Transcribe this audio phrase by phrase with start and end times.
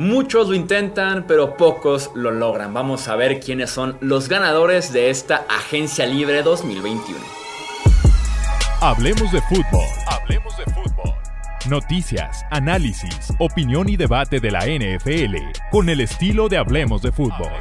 [0.00, 2.72] Muchos lo intentan, pero pocos lo logran.
[2.72, 7.20] Vamos a ver quiénes son los ganadores de esta Agencia Libre 2021.
[8.80, 9.84] Hablemos de fútbol.
[10.06, 11.14] Hablemos de fútbol.
[11.68, 15.36] Noticias, análisis, opinión y debate de la NFL
[15.70, 17.52] con el estilo de Hablemos de fútbol.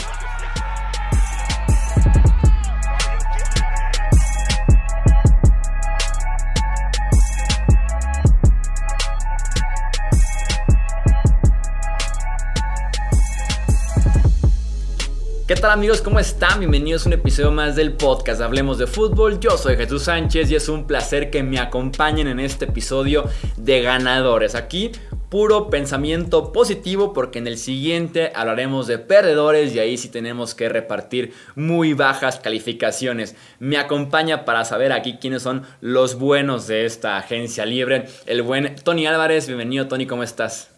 [15.69, 16.01] Tal amigos?
[16.01, 16.57] ¿Cómo están?
[16.57, 19.39] Bienvenidos a un episodio más del podcast Hablemos de Fútbol.
[19.39, 23.83] Yo soy Jesús Sánchez y es un placer que me acompañen en este episodio de
[23.83, 24.55] ganadores.
[24.55, 24.91] Aquí
[25.29, 30.69] puro pensamiento positivo porque en el siguiente hablaremos de perdedores y ahí sí tenemos que
[30.69, 33.35] repartir muy bajas calificaciones.
[33.59, 38.07] Me acompaña para saber aquí quiénes son los buenos de esta agencia libre.
[38.25, 39.45] El buen Tony Álvarez.
[39.45, 40.71] Bienvenido Tony, ¿cómo estás?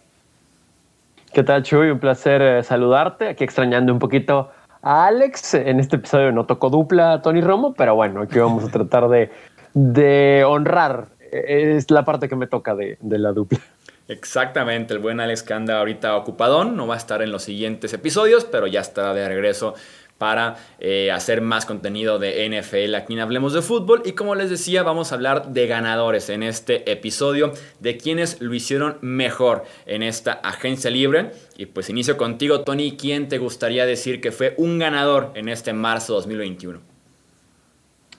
[1.34, 1.92] ¿Qué tal Chuy?
[1.92, 3.30] Un placer eh, saludarte.
[3.30, 4.52] Aquí extrañando un poquito
[4.82, 5.54] Alex.
[5.54, 9.08] En este episodio no tocó dupla a Tony Romo, pero bueno, aquí vamos a tratar
[9.74, 11.08] de, honrar.
[11.32, 13.59] Es la parte que me toca de, de la dupla.
[14.08, 17.94] Exactamente, el buen Alex que anda ahorita ocupadón, no va a estar en los siguientes
[17.94, 19.74] episodios, pero ya estará de regreso
[20.22, 24.03] para eh, hacer más contenido de NFL aquí en Hablemos de Fútbol.
[24.05, 28.53] Y como les decía, vamos a hablar de ganadores en este episodio, de quienes lo
[28.53, 31.31] hicieron mejor en esta agencia libre.
[31.58, 32.97] Y pues inicio contigo, Tony.
[32.97, 36.91] ¿Quién te gustaría decir que fue un ganador en este marzo 2021?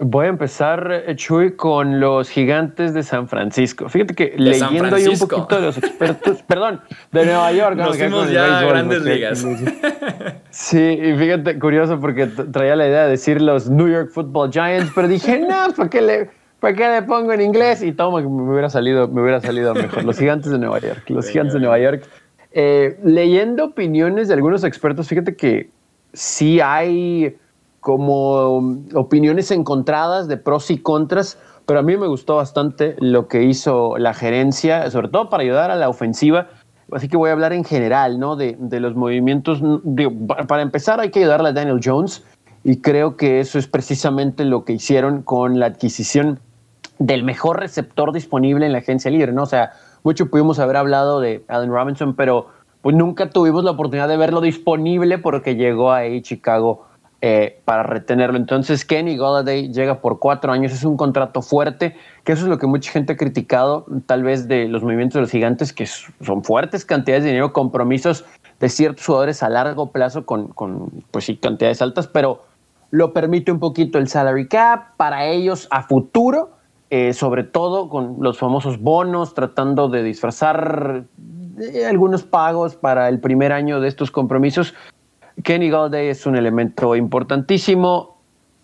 [0.00, 3.88] Voy a empezar, eh, Chuy, con los gigantes de San Francisco.
[3.88, 6.80] Fíjate que leyendo ahí un poquito de los expertos, perdón,
[7.12, 7.76] de Nueva York.
[7.76, 9.46] Nos fuimos ya a grandes ligas.
[10.52, 14.92] Sí, y fíjate, curioso porque traía la idea de decir los New York Football Giants,
[14.94, 17.82] pero dije, no, ¿para qué le, para qué le pongo en inglés?
[17.82, 20.04] Y toma, me hubiera salido, me hubiera salido mejor.
[20.04, 21.08] Los gigantes de Nueva York.
[21.08, 22.06] Los gigantes de Nueva York.
[22.50, 25.70] Eh, leyendo opiniones de algunos expertos, fíjate que
[26.12, 27.34] sí hay
[27.80, 33.44] como opiniones encontradas de pros y contras, pero a mí me gustó bastante lo que
[33.44, 36.50] hizo la gerencia, sobre todo para ayudar a la ofensiva.
[36.92, 38.36] Así que voy a hablar en general, ¿no?
[38.36, 39.60] De, los movimientos.
[40.26, 42.22] para empezar, hay que ayudarle a Daniel Jones
[42.64, 46.38] y creo que eso es precisamente lo que hicieron con la adquisición
[46.98, 49.42] del mejor receptor disponible en la agencia libre, ¿no?
[49.42, 49.72] O sea,
[50.04, 52.48] mucho pudimos haber hablado de Allen Robinson, pero
[52.80, 56.86] pues nunca tuvimos la oportunidad de verlo disponible porque llegó ahí Chicago
[57.24, 58.36] eh, para retenerlo.
[58.36, 61.94] Entonces Kenny Golladay llega por cuatro años, es un contrato fuerte,
[62.24, 65.20] que eso es lo que mucha gente ha criticado tal vez de los movimientos de
[65.20, 68.24] los gigantes, que son fuertes cantidades de dinero, compromisos
[68.58, 70.50] de ciertos jugadores a largo plazo con,
[71.12, 72.42] pues sí, cantidades altas, pero
[72.90, 76.50] lo permite un poquito el salary cap para ellos a futuro,
[76.90, 81.04] eh, sobre todo con los famosos bonos, tratando de disfrazar
[81.60, 84.74] eh, algunos pagos para el primer año de estos compromisos
[85.42, 88.18] Kenny Golladay es un elemento importantísimo,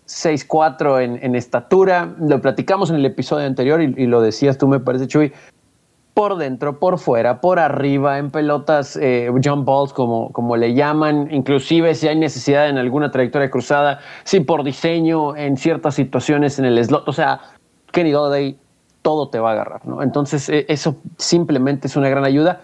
[0.07, 4.79] 6'4 en, en estatura, lo platicamos en el episodio anterior y, lo decías tú, me
[4.79, 5.31] parece, Chuy,
[6.13, 11.29] por dentro, por fuera, por arriba, en pelotas, eh, jump balls, como, como le llaman,
[11.31, 16.65] inclusive si hay necesidad en alguna trayectoria cruzada, si por diseño, en ciertas situaciones en
[16.65, 17.39] el slot, o sea,
[17.91, 18.57] Kenny Golladay
[19.01, 20.03] todo te va a agarrar, ¿no?
[20.03, 22.61] Entonces, eh, eso simplemente es una gran ayuda.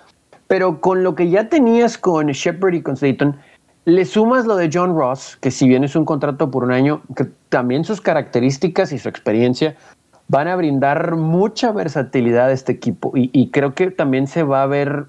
[0.47, 3.37] Pero con lo que ya tenías con Shepard y con Slayton,
[3.85, 7.01] le sumas lo de John Ross, que si bien es un contrato por un año,
[7.15, 9.75] que también sus características y su experiencia
[10.27, 13.11] van a brindar mucha versatilidad a este equipo.
[13.15, 15.05] Y, creo que también se va a ver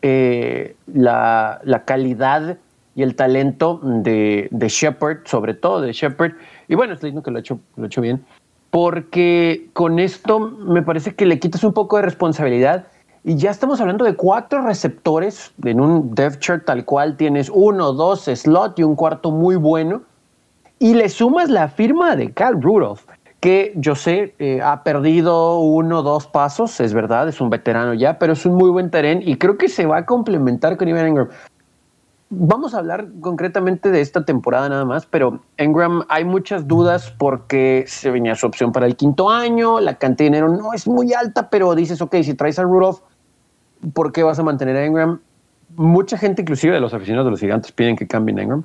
[0.00, 2.56] eh, la, calidad
[2.94, 6.32] y el talento de, de Shepard, sobre todo de Shepard.
[6.66, 8.24] Y bueno, diciendo que lo ha hecho, lo ha hecho bien.
[8.70, 12.86] Porque con esto me parece que le quitas un poco de responsabilidad
[13.26, 17.94] y ya estamos hablando de cuatro receptores en un depth chart tal cual tienes uno,
[17.94, 20.02] dos slot y un cuarto muy bueno.
[20.78, 23.00] Y le sumas la firma de Cal Rudolph,
[23.40, 27.94] que yo sé, eh, ha perdido uno o dos pasos, es verdad, es un veterano
[27.94, 30.88] ya, pero es un muy buen terreno y creo que se va a complementar con
[30.88, 31.28] Ivan Engram.
[32.28, 37.84] Vamos a hablar concretamente de esta temporada nada más, pero Engram hay muchas dudas porque
[37.86, 41.14] se venía su opción para el quinto año, la cantidad de dinero no es muy
[41.14, 42.98] alta, pero dices, ok, si traes a Rudolph,
[43.92, 45.20] ¿por qué vas a mantener a Ingram?
[45.76, 48.64] Mucha gente, inclusive de los aficionados de los gigantes, piden que cambien a Ingram.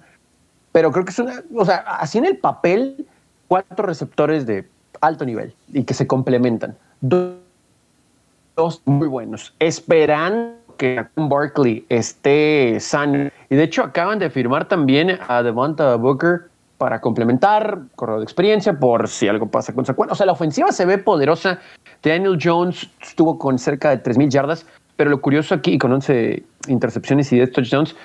[0.72, 3.06] Pero creo que es una, o sea, así en el papel,
[3.48, 4.68] cuatro receptores de
[5.02, 6.78] alto nivel y que se complementan.
[7.02, 9.54] Dos, muy buenos.
[9.60, 13.30] Esperan que Barkley esté sano.
[13.50, 18.80] Y de hecho acaban de firmar también a Devonta Booker para complementar, correo de experiencia,
[18.80, 20.12] por si algo pasa con Saquon.
[20.12, 21.60] O sea, la ofensiva se ve poderosa.
[22.02, 24.66] Daniel Jones estuvo con cerca de 3.000 yardas,
[25.00, 27.96] pero lo curioso aquí, con 11 intercepciones y 10 touchdowns,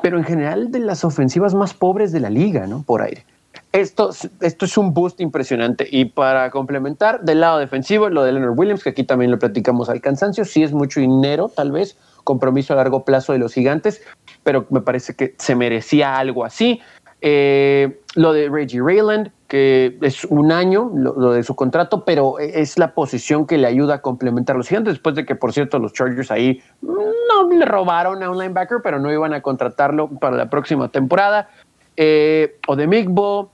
[0.00, 2.84] pero en general de las ofensivas más pobres de la liga, ¿no?
[2.84, 3.26] Por aire.
[3.72, 4.08] Esto,
[4.40, 5.86] esto es un boost impresionante.
[5.90, 9.90] Y para complementar, del lado defensivo, lo de Leonard Williams, que aquí también lo platicamos
[9.90, 14.00] al cansancio, sí es mucho dinero, tal vez, compromiso a largo plazo de los gigantes,
[14.42, 16.80] pero me parece que se merecía algo así.
[17.20, 22.78] Eh, lo de Reggie Rayland, que es un año lo, de su contrato, pero es
[22.78, 25.94] la posición que le ayuda a complementar los gigantes, después de que, por cierto, los
[25.94, 30.50] Chargers ahí no le robaron a un linebacker, pero no iban a contratarlo para la
[30.50, 31.48] próxima temporada.
[31.96, 33.50] Eh, o de Migbo,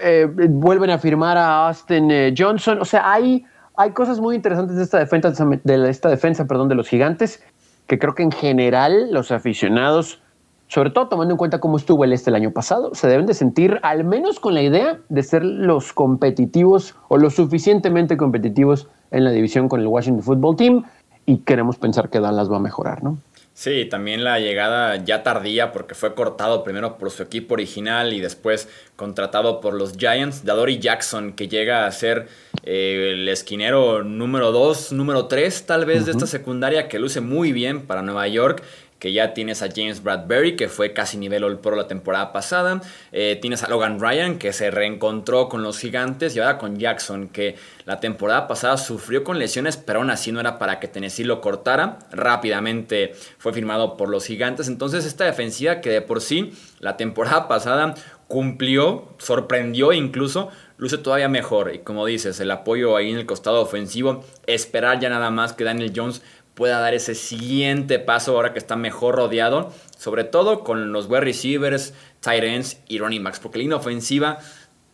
[0.00, 2.80] eh, vuelven a firmar a Austin eh, Johnson.
[2.80, 3.44] O sea, hay,
[3.76, 7.42] hay cosas muy interesantes de esta defensa, de esta defensa perdón, de los gigantes,
[7.86, 10.22] que creo que en general los aficionados,
[10.70, 13.34] sobre todo tomando en cuenta cómo estuvo el este el año pasado, se deben de
[13.34, 19.24] sentir al menos con la idea de ser los competitivos o lo suficientemente competitivos en
[19.24, 20.84] la división con el Washington Football Team
[21.26, 23.18] y queremos pensar que Dallas va a mejorar, ¿no?
[23.52, 28.20] Sí, también la llegada ya tardía porque fue cortado primero por su equipo original y
[28.20, 30.44] después contratado por los Giants.
[30.44, 32.28] Dadori Jackson, que llega a ser
[32.62, 37.52] eh, el esquinero número 2, número 3 tal vez de esta secundaria, que luce muy
[37.52, 38.62] bien para Nueva York
[39.00, 42.82] que ya tienes a James Bradbury, que fue casi nivel All Pro la temporada pasada.
[43.12, 46.36] Eh, tienes a Logan Ryan, que se reencontró con los gigantes.
[46.36, 47.56] Y ahora con Jackson, que
[47.86, 51.40] la temporada pasada sufrió con lesiones, pero aún así no era para que Tennessee lo
[51.40, 51.98] cortara.
[52.12, 54.68] Rápidamente fue firmado por los gigantes.
[54.68, 57.94] Entonces esta defensiva que de por sí la temporada pasada
[58.30, 61.74] cumplió, sorprendió incluso, luce todavía mejor.
[61.74, 65.64] Y como dices, el apoyo ahí en el costado ofensivo, esperar ya nada más que
[65.64, 66.22] Daniel Jones
[66.60, 71.22] pueda dar ese siguiente paso ahora que está mejor rodeado, sobre todo con los wide
[71.22, 74.40] receivers, tight ends y running backs, porque la ofensiva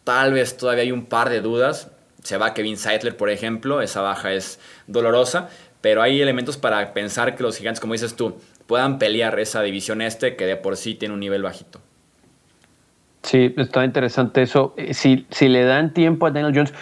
[0.04, 1.90] tal vez todavía hay un par de dudas.
[2.22, 5.48] Se va Kevin Seidler, por ejemplo, esa baja es dolorosa,
[5.80, 8.36] pero hay elementos para pensar que los gigantes, como dices tú,
[8.68, 11.80] puedan pelear esa división este que de por sí tiene un nivel bajito.
[13.24, 14.72] Sí, está interesante eso.
[14.76, 16.72] Eh, si, si le dan tiempo a Daniel Jones,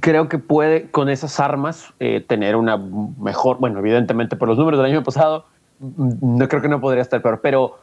[0.00, 4.80] creo que puede con esas armas eh, tener una mejor, bueno, evidentemente por los números
[4.80, 5.46] del año pasado,
[5.80, 7.78] no creo que no podría estar peor, pero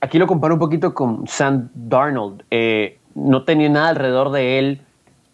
[0.00, 2.42] aquí lo comparo un poquito con Sam Darnold.
[2.50, 4.80] Eh, no tenía nada alrededor de él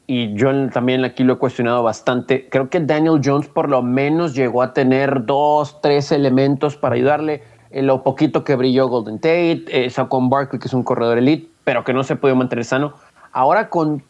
[0.07, 2.49] y yo también aquí lo he cuestionado bastante.
[2.49, 7.43] Creo que Daniel Jones por lo menos llegó a tener dos, tres elementos para ayudarle.
[7.71, 11.49] Eh, lo poquito que brilló Golden Tate, eh, Saquon Barkley, que es un corredor elite,
[11.65, 12.95] pero que no se pudo mantener sano.
[13.33, 14.03] Ahora con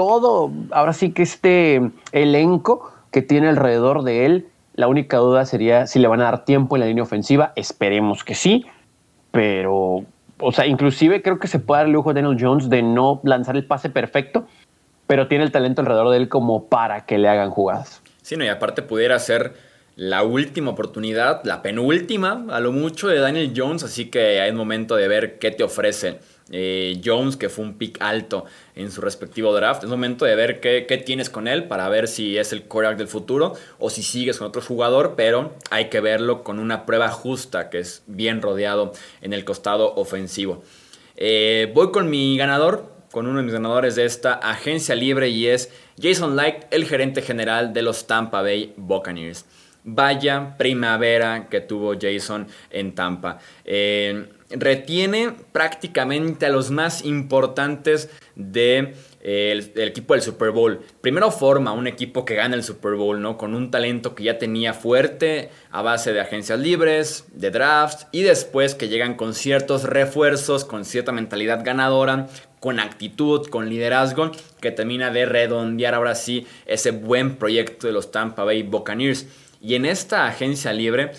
[0.00, 5.86] todo, ahora sí que este elenco que tiene alrededor de él, la única duda sería
[5.86, 7.52] si le van a dar tiempo en la línea ofensiva.
[7.54, 8.64] Esperemos que sí,
[9.30, 10.06] pero,
[10.38, 13.20] o sea, inclusive creo que se puede dar el lujo a Daniel Jones de no
[13.24, 14.46] lanzar el pase perfecto,
[15.06, 18.00] pero tiene el talento alrededor de él como para que le hagan jugadas.
[18.22, 19.52] Sí, no, y aparte pudiera ser
[19.96, 24.96] la última oportunidad, la penúltima, a lo mucho, de Daniel Jones, así que hay momento
[24.96, 26.20] de ver qué te ofrece
[26.50, 28.44] eh, Jones, que fue un pick alto
[28.74, 29.84] en su respectivo draft.
[29.84, 33.08] Es momento de ver qué, tienes con él para ver si es el quarterback del
[33.08, 37.70] futuro o si sigues con otro jugador, pero hay que verlo con una prueba justa
[37.70, 40.62] que es bien rodeado en el costado ofensivo.
[41.16, 45.48] Eh, voy con mi ganador, con uno de mis ganadores de esta agencia libre y
[45.48, 45.70] es
[46.00, 49.44] Jason Light, el gerente general de los Tampa Bay Buccaneers.
[49.82, 53.38] Vaya primavera que tuvo Jason en Tampa.
[53.64, 60.80] Eh, retiene prácticamente a los más importantes del de, eh, equipo del Super Bowl.
[61.00, 63.36] Primero forma un equipo que gana el Super Bowl, ¿no?
[63.36, 68.22] Con un talento que ya tenía fuerte a base de agencias libres, de drafts, y
[68.22, 72.28] después que llegan con ciertos refuerzos, con cierta mentalidad ganadora,
[72.60, 78.10] con actitud, con liderazgo, que termina de redondear ahora sí ese buen proyecto de los
[78.10, 79.26] Tampa Bay Buccaneers.
[79.62, 81.12] Y en esta agencia libre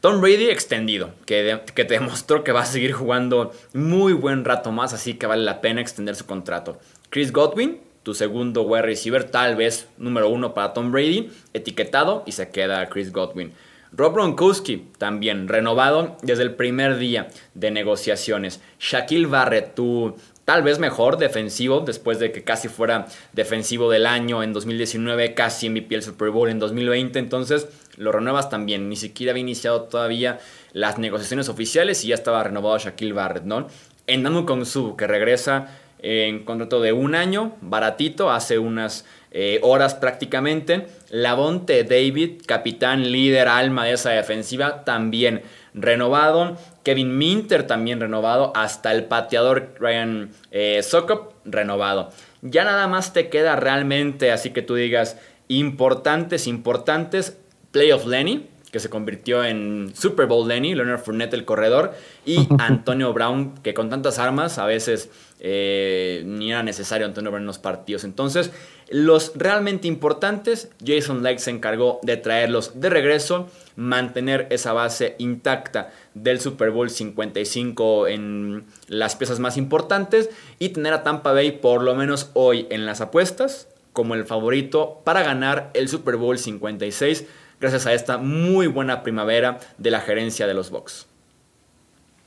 [0.00, 4.72] Tom Brady extendido, que, que, te demostró que va a seguir jugando muy buen rato
[4.72, 6.78] más, así que vale la pena extender su contrato.
[7.10, 12.32] Chris Godwin, tu segundo wide receiver, tal vez número uno para Tom Brady, etiquetado y
[12.32, 13.52] se queda Chris Godwin.
[13.92, 18.60] Rob Gronkowski, también renovado desde el primer día de negociaciones.
[18.78, 20.14] Shaquille Barrett, tu
[20.44, 25.68] tal vez mejor defensivo, después de que casi fuera defensivo del año en 2019, casi
[25.68, 28.88] MVP el Super Bowl en 2020, entonces lo renuevas también.
[28.88, 30.38] Ni siquiera había iniciado todavía
[30.72, 33.68] las negociaciones oficiales y ya estaba renovado Shaquille Barrett, ¿no?
[34.06, 35.68] En Kong Su, que regresa
[36.02, 40.86] en contrato de un año, baratito, hace unas eh, horas prácticamente.
[41.10, 45.42] Lavonte David, capitán, líder, alma de esa defensiva, también
[45.74, 46.56] renovado.
[46.82, 48.52] Kevin Minter también renovado.
[48.56, 52.10] Hasta el pateador Ryan eh, Sokop renovado.
[52.42, 55.18] Ya nada más te queda realmente, así que tú digas,
[55.48, 57.36] importantes, importantes.
[57.70, 61.92] Playoff Lenny, que se convirtió en Super Bowl Lenny, Leonard Fournette el corredor,
[62.24, 65.10] y Antonio Brown, que con tantas armas a veces
[65.40, 68.04] eh, ni era necesario Antonio Brown en los partidos.
[68.04, 68.50] Entonces,
[68.90, 75.92] los realmente importantes, Jason Light se encargó de traerlos de regreso, mantener esa base intacta
[76.14, 81.82] del Super Bowl 55 en las piezas más importantes y tener a Tampa Bay por
[81.82, 87.26] lo menos hoy en las apuestas como el favorito para ganar el Super Bowl 56
[87.60, 91.06] gracias a esta muy buena primavera de la gerencia de los Bucks.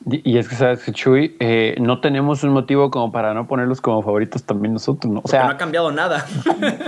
[0.06, 1.38] Y es que, ¿sabes, Chuy?
[1.40, 5.22] Eh, no tenemos un motivo como para no ponerlos como favoritos también nosotros, ¿no?
[5.24, 6.25] O sea, no ha cambiado nada.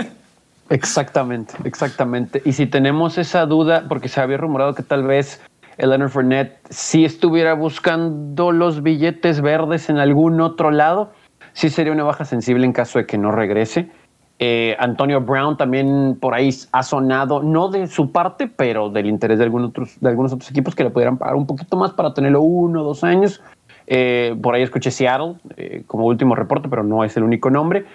[0.70, 2.42] exactamente, exactamente.
[2.44, 5.40] Y si tenemos esa duda, porque se había rumorado que tal vez
[5.78, 11.12] el Leonard Fournette si estuviera buscando los billetes verdes en algún otro lado,
[11.54, 13.90] sí sería una baja sensible en caso de que no regrese.
[14.38, 19.38] Eh, Antonio Brown también por ahí ha sonado, no de su parte, pero del interés
[19.38, 22.12] de algunos otros, de algunos otros equipos que le pudieran pagar un poquito más para
[22.12, 23.40] tenerlo uno o dos años.
[23.86, 27.86] Eh, por ahí escuché Seattle eh, como último reporte, pero no es el único nombre.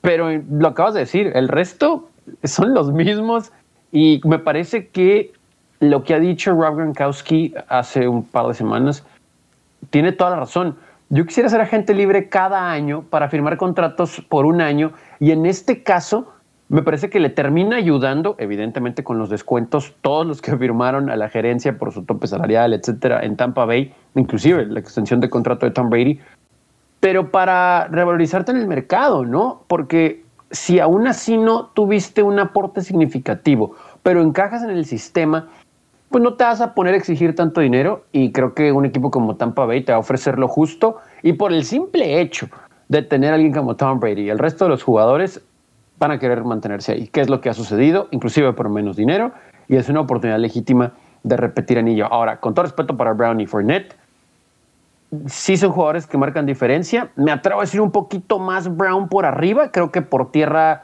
[0.00, 2.08] Pero lo acabas de decir, el resto
[2.44, 3.52] son los mismos
[3.90, 5.32] y me parece que
[5.80, 9.04] lo que ha dicho Rob Gronkowski hace un par de semanas
[9.90, 10.76] tiene toda la razón.
[11.14, 15.44] Yo quisiera ser agente libre cada año para firmar contratos por un año y en
[15.44, 16.32] este caso
[16.70, 21.16] me parece que le termina ayudando, evidentemente con los descuentos, todos los que firmaron a
[21.16, 25.66] la gerencia por su tope salarial, etcétera, en Tampa Bay, inclusive la extensión de contrato
[25.66, 26.18] de Tom Brady,
[26.98, 29.64] pero para revalorizarte en el mercado, ¿no?
[29.68, 35.50] Porque si aún así no tuviste un aporte significativo, pero encajas en el sistema,
[36.12, 39.10] pues no te vas a poner a exigir tanto dinero y creo que un equipo
[39.10, 42.48] como Tampa Bay te va a ofrecer lo justo y por el simple hecho
[42.88, 45.40] de tener a alguien como Tom Brady y el resto de los jugadores
[45.98, 47.08] van a querer mantenerse ahí.
[47.08, 48.08] ¿Qué es lo que ha sucedido?
[48.10, 49.32] Inclusive por menos dinero
[49.68, 50.92] y es una oportunidad legítima
[51.22, 52.06] de repetir anillo.
[52.12, 53.96] Ahora, con todo respeto para Brown y Fournette,
[55.26, 57.10] sí son jugadores que marcan diferencia.
[57.16, 59.70] Me atrevo a decir un poquito más Brown por arriba.
[59.70, 60.82] Creo que por tierra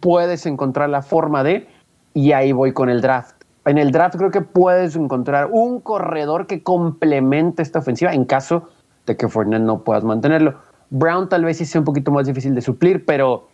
[0.00, 1.68] puedes encontrar la forma de,
[2.14, 3.37] y ahí voy con el draft
[3.68, 8.68] en el draft creo que puedes encontrar un corredor que complemente esta ofensiva en caso
[9.06, 10.54] de que Fournette no puedas mantenerlo.
[10.90, 13.48] Brown tal vez sí sea un poquito más difícil de suplir, pero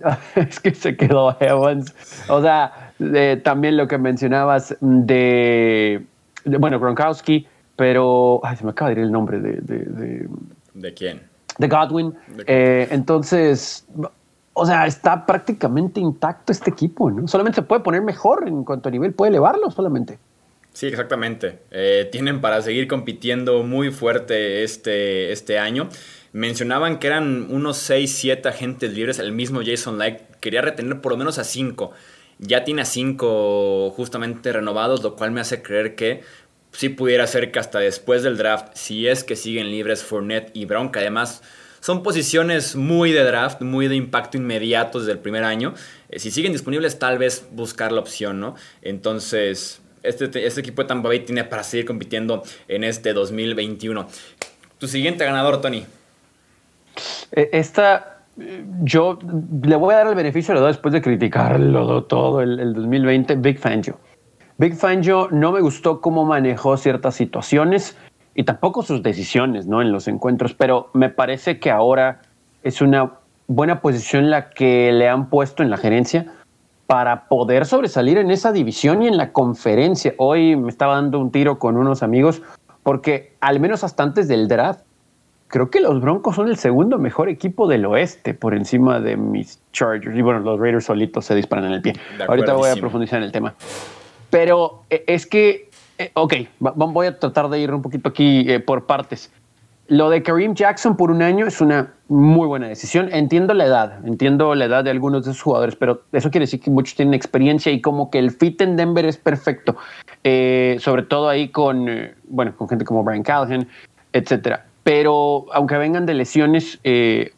[0.34, 1.94] es que se quedó Evans.
[2.28, 2.92] O sea,
[3.42, 6.04] también lo que mencionabas de,
[6.58, 7.46] bueno, Gronkowski,
[7.76, 9.52] pero ay, se me acaba de ir el nombre de...
[9.60, 10.28] ¿De,
[10.74, 11.22] de, quién?
[11.58, 12.14] De Godwin.
[12.46, 13.86] Eh, entonces,
[14.54, 17.26] o sea, está prácticamente intacto este equipo, ¿no?
[17.28, 20.18] Solamente se puede poner mejor en cuanto a nivel, puede elevarlo solamente.
[20.72, 21.60] Sí, exactamente.
[21.70, 25.88] Eh, tienen para seguir compitiendo muy fuerte este, este año.
[26.32, 29.18] Mencionaban que eran unos 6, 7 agentes libres.
[29.18, 31.92] El mismo Jason Light quería retener por lo menos a 5.
[32.38, 36.22] Ya tiene a 5 justamente renovados, lo cual me hace creer que
[36.74, 40.64] sí pudiera ser que hasta después del draft, si es que siguen libres Fournette y
[40.66, 41.42] Brown, que además
[41.80, 45.74] son posiciones muy de draft, muy de impacto inmediato desde el primer año.
[46.08, 48.54] Eh, si siguen disponibles, tal vez buscar la opción, ¿no?
[48.82, 54.08] Entonces, este, este equipo de Tampa Bay tiene para seguir compitiendo en este 2021.
[54.78, 55.84] Tu siguiente ganador, Tony.
[57.32, 59.18] Eh, esta, eh, yo
[59.62, 63.58] le voy a dar el beneficio la después de criticarlo todo el, el 2020, Big
[63.58, 63.98] Fangio.
[64.56, 67.96] Big Fangio no me gustó cómo manejó ciertas situaciones
[68.36, 69.82] y tampoco sus decisiones ¿no?
[69.82, 72.22] en los encuentros, pero me parece que ahora
[72.62, 73.14] es una
[73.48, 76.26] buena posición la que le han puesto en la gerencia
[76.86, 80.14] para poder sobresalir en esa división y en la conferencia.
[80.18, 82.40] Hoy me estaba dando un tiro con unos amigos
[82.84, 84.84] porque al menos hasta antes del draft,
[85.48, 89.60] creo que los Broncos son el segundo mejor equipo del oeste por encima de mis
[89.72, 90.16] Chargers.
[90.16, 91.94] Y bueno, los Raiders solitos se disparan en el pie.
[92.28, 93.54] Ahorita voy a profundizar en el tema.
[94.34, 98.60] Pero eh, es que eh, ok, voy a tratar de ir un poquito aquí eh,
[98.60, 99.30] por partes.
[99.86, 103.10] Lo de Kareem Jackson por un año es una muy buena decisión.
[103.12, 106.60] Entiendo la edad, entiendo la edad de algunos de esos jugadores, pero eso quiere decir
[106.60, 109.76] que muchos tienen experiencia y como que el fit en Denver es perfecto.
[110.24, 111.86] Eh, sobre todo ahí con,
[112.28, 113.68] bueno, con gente como Brian Callahan,
[114.12, 114.66] etcétera.
[114.82, 116.80] Pero aunque vengan de lesiones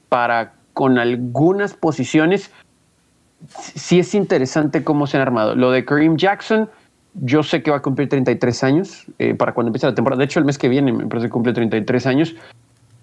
[0.08, 2.52] para con algunas posiciones,
[3.48, 5.56] sí es interesante cómo se han armado.
[5.56, 6.70] Lo de Kareem Jackson
[7.22, 10.18] yo sé que va a cumplir 33 años eh, para cuando empiece la temporada.
[10.18, 12.34] De hecho, el mes que viene me parece que cumple 33 años.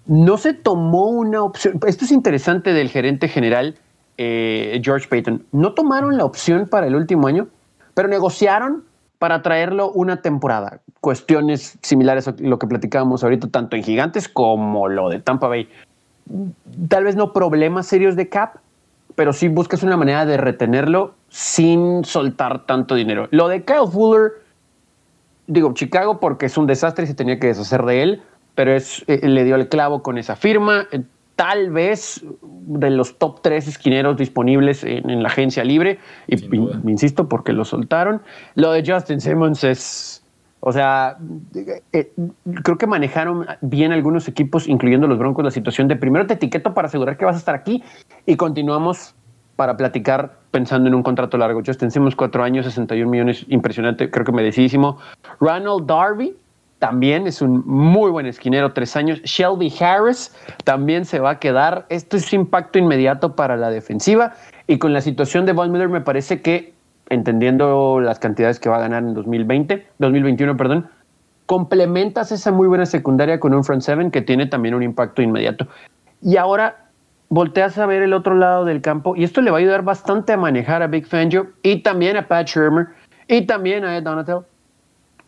[0.06, 1.80] No se tomó una opción.
[1.86, 3.76] Esto es interesante del gerente general
[4.18, 5.44] eh, George Payton.
[5.52, 7.48] No tomaron la opción para el último año,
[7.94, 8.84] pero negociaron
[9.18, 10.80] para traerlo una temporada.
[11.00, 15.68] Cuestiones similares a lo que platicábamos ahorita, tanto en Gigantes como lo de Tampa Bay.
[16.88, 18.56] Tal vez no problemas serios de cap,
[19.14, 23.26] pero sí buscas una manera de retenerlo sin soltar tanto dinero.
[23.32, 24.34] Lo de Kyle Fuller,
[25.48, 28.22] digo, Chicago porque es un desastre y se tenía que deshacer de él,
[28.54, 30.86] pero es, eh, le dio el clavo con esa firma.
[30.92, 31.02] Eh,
[31.34, 35.98] tal vez de los top tres esquineros disponibles en, la agencia libre,
[36.28, 36.36] y,
[36.88, 38.22] insisto, porque lo soltaron.
[38.54, 40.24] Lo de Justin Simmons es,
[40.60, 41.18] o sea,
[41.92, 42.12] eh,
[42.62, 46.74] creo que manejaron bien algunos equipos, incluyendo los Broncos, la situación de primero te etiqueto
[46.74, 47.82] para asegurar que vas a estar aquí
[48.24, 49.16] y continuamos
[49.56, 51.62] para platicar pensando en un contrato largo.
[51.64, 54.98] Justin Simmons, cuatro años, 61 millones, impresionante, creo que merecidísimo.
[55.40, 56.36] Ronald Darby,
[56.78, 59.20] también es un muy buen esquinero, tres años.
[59.22, 61.86] Shelby Harris también se va a quedar.
[61.88, 64.34] Esto es impacto inmediato para la defensiva.
[64.66, 66.74] Y con la situación de Von Miller, me parece que,
[67.08, 70.90] entendiendo las cantidades que va a ganar en 2020, 2021, perdón,
[71.46, 75.66] complementas esa muy buena secundaria con un front seven que tiene también un impacto inmediato.
[76.20, 76.83] Y ahora
[77.28, 80.32] volteas a ver el otro lado del campo y esto le va a ayudar bastante
[80.32, 82.88] a manejar a Big Fangio y también a Pat Shermer
[83.28, 84.40] y también a Ed Donatel,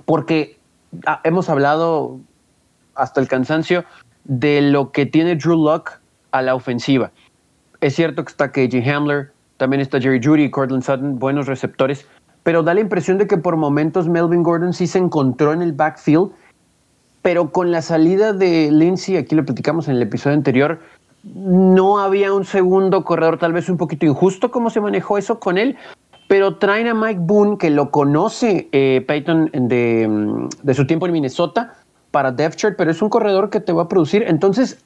[0.04, 0.56] porque
[1.04, 2.20] Ah, hemos hablado
[2.94, 3.84] hasta el cansancio
[4.24, 6.00] de lo que tiene Drew Luck
[6.30, 7.10] a la ofensiva.
[7.80, 12.06] Es cierto que está KJ Hamler, también está Jerry Judy y Cortland Sutton, buenos receptores,
[12.42, 15.72] pero da la impresión de que por momentos Melvin Gordon sí se encontró en el
[15.72, 16.30] backfield,
[17.22, 20.80] pero con la salida de Lindsay, aquí lo platicamos en el episodio anterior,
[21.34, 25.58] no había un segundo corredor, tal vez un poquito injusto cómo se manejó eso con
[25.58, 25.76] él,
[26.28, 31.74] pero traen a Mike Boone, que lo conoce eh, Peyton de, su tiempo en Minnesota,
[32.10, 34.24] para depth chart, pero es un corredor que te va a producir.
[34.26, 34.82] Entonces,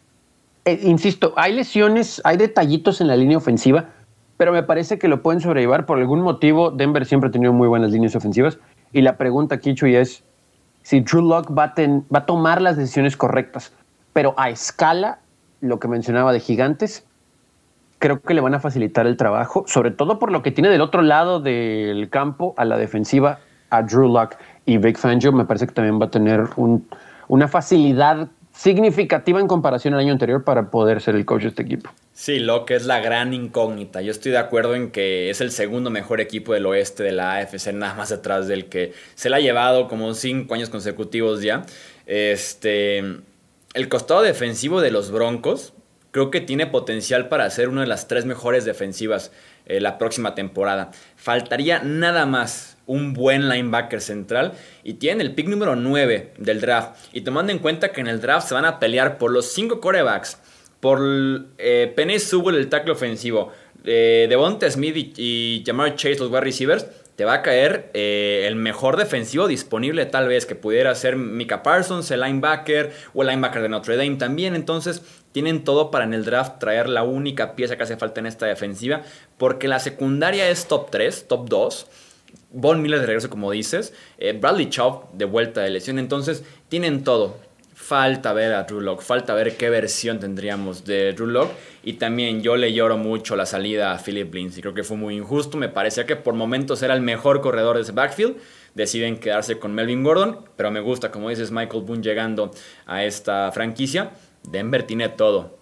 [0.65, 3.87] eh, insisto, hay lesiones, hay detallitos en la línea ofensiva,
[4.37, 5.87] pero me parece que lo pueden sobrellevar.
[5.87, 8.59] Por algún motivo, Denver siempre ha tenido muy buenas líneas ofensivas.
[8.93, 10.25] Y la pregunta aquí, Chuy, es
[10.83, 11.75] si Drew Locke va
[12.13, 13.73] a tomar las decisiones correctas,
[14.13, 15.21] pero a escala,
[15.61, 17.05] lo que mencionaba de gigantes,
[17.99, 20.81] creo que le van a facilitar el trabajo, sobre todo por lo que tiene del
[20.81, 24.37] otro lado del campo a la defensiva a Drew Luck
[24.67, 26.45] y Big Fangio me parece que también va a tener
[27.29, 31.63] una facilidad significativa en comparación al año anterior para poder ser el coach de este
[31.63, 31.91] equipo.
[32.13, 34.03] Sí, Locke es la gran incógnita.
[34.03, 37.37] Yo estoy de acuerdo en que es el segundo mejor equipo del oeste de la
[37.37, 41.65] AFC, nada más detrás del que se le ha llevado como cinco años consecutivos ya.
[42.07, 43.21] Este,
[43.75, 45.73] el costado defensivo de los Broncos
[46.11, 49.31] creo que tiene potencial para ser una de las tres mejores defensivas
[49.67, 50.91] eh, la próxima temporada.
[51.17, 56.97] Faltaría nada más un buen linebacker central y tienen el pick número 9 del draft.
[57.13, 59.81] Y tomando en cuenta que en el draft se van a pelear por los 5
[59.81, 60.39] corebacks,
[60.81, 61.01] por
[61.59, 63.53] eh, Penny el tackle ofensivo,
[63.85, 66.87] eh, Devonta Smith y, y Jamar Chase, los wide receivers
[67.21, 71.63] te va a caer eh, el mejor defensivo disponible tal vez que pudiera ser Mika
[71.63, 74.55] Parsons, el linebacker o el linebacker de Notre Dame también.
[74.55, 75.03] Entonces
[75.33, 78.47] tienen todo para en el draft traer la única pieza que hace falta en esta
[78.47, 79.03] defensiva
[79.37, 81.87] porque la secundaria es top 3, top 2.
[82.53, 85.99] Von Miller de regreso como dices, eh, Bradley Chubb de vuelta de lesión.
[85.99, 87.37] Entonces tienen todo
[87.91, 91.49] falta ver a Drew falta ver qué versión tendríamos de Drew
[91.83, 94.63] Y también yo le lloro mucho la salida a Philip Lindsay.
[94.63, 95.59] Creo que fue muy injusto.
[95.59, 98.37] Me parecía que por momentos era el mejor corredor de ese backfield.
[98.77, 100.39] Deciden quedarse con Melvin Gordon.
[100.55, 102.53] Pero me gusta, como dices, Michael Boone llegando
[102.87, 104.13] a esta franquicia.
[104.49, 105.59] Denver tiene todo.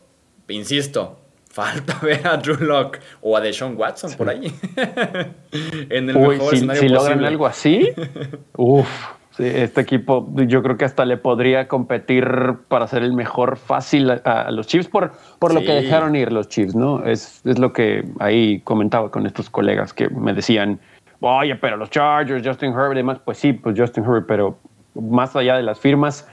[0.49, 1.19] Insisto,
[1.51, 4.53] falta ver a Drew Locke o a Deshaun Watson por ahí.
[5.89, 7.89] en el mejor si, si logran algo así,
[8.55, 12.27] uff este equipo yo creo que hasta le podría competir
[12.69, 16.49] para ser el mejor fácil a, los Chiefs por, por lo que dejaron ir los
[16.49, 17.05] Chiefs, ¿no?
[17.05, 20.81] Es, es, lo que ahí comentaba con estos colegas que me decían,
[21.21, 24.59] oye, pero los Chargers, Justin Herbert y demás, pues sí, pues Justin Herbert, pero
[24.95, 26.29] más allá de las firmas,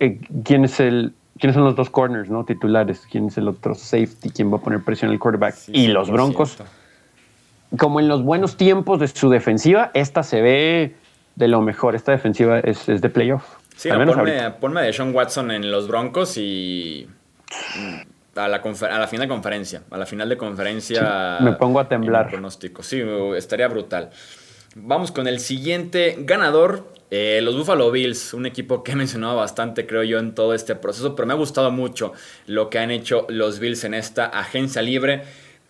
[0.00, 2.44] eh, ¿quién es el, ¿quiénes son los dos corners, no?
[2.44, 4.30] Titulares, ¿quién es el otro safety?
[4.30, 5.54] ¿Quién va a poner presión al quarterback?
[5.68, 6.58] y los Broncos,
[7.78, 10.94] como en los buenos tiempos de su defensiva, esta se ve
[11.36, 11.94] de lo mejor.
[11.94, 13.44] Esta defensiva es, de playoff.
[13.76, 13.88] Sí,
[14.60, 17.08] ponme, de Sean Watson en los Broncos y
[18.36, 19.82] a la, a la final de conferencia.
[19.90, 21.38] A la final de conferencia.
[21.40, 22.30] me pongo a temblar.
[22.30, 22.82] Pronóstico.
[22.82, 23.02] Sí,
[23.36, 24.10] estaría brutal.
[24.74, 26.92] Vamos con el siguiente ganador.
[27.10, 30.74] Eh, los Buffalo Bills, un equipo que he mencionado bastante, creo yo, en todo este
[30.74, 32.14] proceso, pero me ha gustado mucho
[32.46, 35.24] lo que han hecho los Bills en esta agencia libre.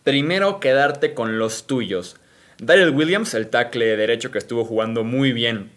[0.05, 2.17] Primero, quedarte con los tuyos.
[2.63, 5.73] Daryl Williams, el tackle derecho que estuvo jugando muy bien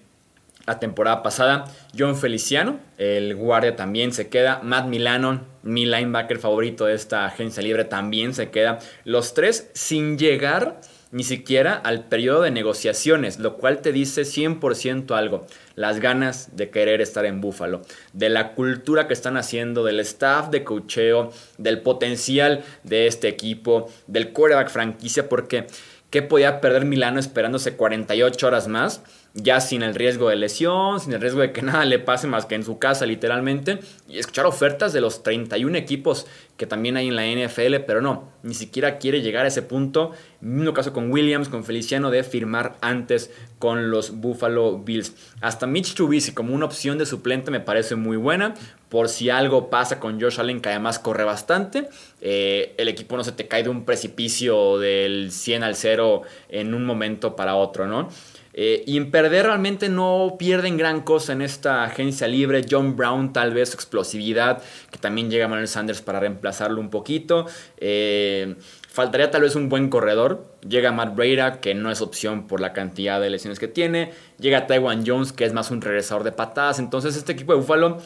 [0.67, 1.65] la temporada pasada.
[1.97, 4.59] John Feliciano, el guardia también se queda.
[4.61, 8.77] Matt Milano, mi linebacker favorito de esta agencia libre, también se queda.
[9.03, 10.79] Los tres sin llegar
[11.11, 15.47] ni siquiera al periodo de negociaciones, lo cual te dice 100% algo.
[15.75, 17.81] Las ganas de querer estar en Búfalo,
[18.13, 23.89] de la cultura que están haciendo, del staff de cocheo, del potencial de este equipo,
[24.07, 25.67] del quarterback franquicia, porque
[26.15, 29.01] ¿Qué podía perder Milano esperándose 48 horas más?
[29.37, 32.45] Ya sin el riesgo de lesión, sin el riesgo de que nada le pase más
[32.45, 33.79] que en su casa literalmente.
[34.07, 36.25] Y escuchar ofertas de los 31 equipos
[36.57, 40.11] que también hay en la NFL, pero no, ni siquiera quiere llegar a ese punto.
[40.39, 45.13] Mismo caso con Williams, con Feliciano, de firmar antes con los Buffalo Bills.
[45.41, 48.53] Hasta Mitch Trubisky como una opción de suplente me parece muy buena,
[48.87, 51.89] por si algo pasa con Josh Allen, que además corre bastante.
[52.21, 56.73] Eh, el equipo no se te cae de un precipicio del 100 al 0 en
[56.73, 58.07] un momento para otro, ¿no?
[58.57, 62.65] Eh, y en perder realmente no pierden gran cosa en esta agencia libre.
[62.69, 67.47] John Brown tal vez su explosividad, que también llega Manuel Sanders para reemplazarlo un poquito.
[67.75, 68.55] Eh,
[68.89, 70.45] faltaría tal vez un buen corredor.
[70.65, 74.13] Llega Matt Breda, que no es opción por la cantidad de lesiones que tiene.
[74.39, 76.79] Llega Taiwan Jones, que es más un regresador de patadas.
[76.79, 77.97] Entonces este equipo de Buffalo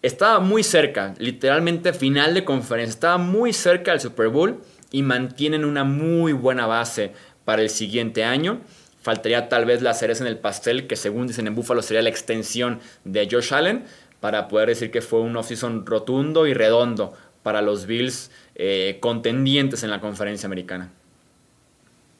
[0.00, 2.92] estaba muy cerca, literalmente final de conferencia.
[2.92, 4.60] Estaba muy cerca del Super Bowl
[4.92, 8.60] y mantienen una muy buena base para el siguiente año.
[9.08, 12.10] Faltaría tal vez la cereza en el pastel, que según dicen en Buffalo sería la
[12.10, 13.84] extensión de Josh Allen,
[14.20, 19.82] para poder decir que fue un offseason rotundo y redondo para los Bills eh, contendientes
[19.82, 20.90] en la conferencia americana.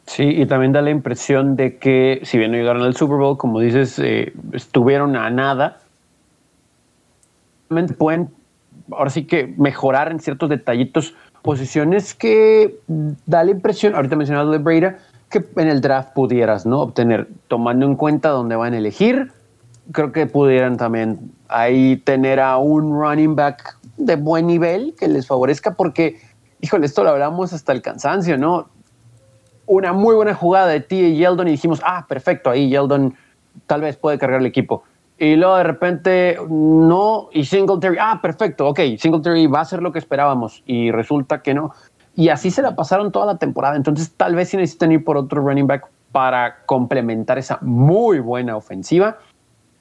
[0.07, 3.37] Sí, y también da la impresión de que, si bien no llegaron al Super Bowl,
[3.37, 5.81] como dices, eh, estuvieron a nada.
[7.99, 8.31] Pueden,
[8.91, 12.79] ahora sí que mejorar en ciertos detallitos, posiciones que
[13.27, 14.99] da la impresión, ahorita mencionado de Breda,
[15.31, 16.81] que en el draft pudieras ¿no?
[16.81, 19.33] obtener, tomando en cuenta dónde van a elegir.
[19.93, 25.27] Creo que pudieran también ahí tener a un running back de buen nivel que les
[25.27, 26.21] favorezca, porque,
[26.61, 28.69] híjole, esto lo hablamos hasta el cansancio, ¿no?
[29.67, 33.15] Una muy buena jugada de ti y Yeldon y dijimos, ah, perfecto, ahí Yeldon
[33.67, 34.85] tal vez puede cargar el equipo.
[35.19, 39.91] Y luego de repente, no, y Singletary, ah, perfecto, ok, Singletary va a ser lo
[39.93, 40.63] que esperábamos.
[40.65, 41.73] Y resulta que no.
[42.19, 43.77] Y así se la pasaron toda la temporada.
[43.77, 48.57] Entonces, tal vez sí necesitan ir por otro running back para complementar esa muy buena
[48.57, 49.19] ofensiva.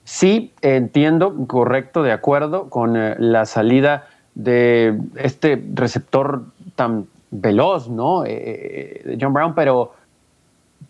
[0.04, 6.44] Sí, entiendo, correcto, de acuerdo con eh, la salida de este receptor
[6.76, 8.24] tan veloz, ¿no?
[8.24, 9.94] Eh, eh, de John Brown, pero,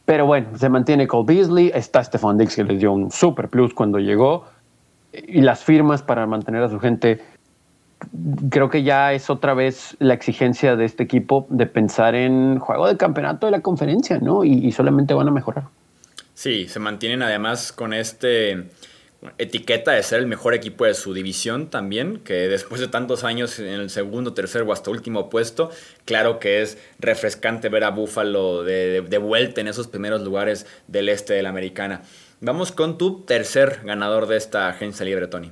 [0.03, 3.73] pero bueno, se mantiene Cole Beasley, está Stephon Dix que les dio un super plus
[3.73, 4.43] cuando llegó,
[5.13, 7.21] y las firmas para mantener a su gente
[8.49, 12.87] creo que ya es otra vez la exigencia de este equipo de pensar en juego
[12.87, 14.43] de campeonato de la conferencia, ¿no?
[14.43, 15.65] Y, solamente van a mejorar.
[16.33, 18.69] Sí, se mantienen además con este
[19.39, 23.57] etiqueta de ser el mejor equipo de su división también, que después de tantos años
[23.57, 25.71] en el segundo, tercer o hasta último puesto,
[26.05, 31.09] claro que es refrescante ver a Buffalo de, de vuelta en esos primeros lugares del
[31.09, 32.03] este de la americana.
[32.41, 35.51] Vamos con tu tercer ganador de esta agencia libre, Tony.